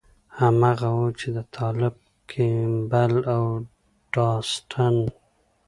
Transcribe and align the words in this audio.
هماغه 0.37 0.89
و 0.97 1.01
چې 1.19 1.27
د 1.35 1.39
طالب 1.57 1.95
کېبل 2.31 3.13
او 3.33 3.43
ډاټسن. 4.13 4.95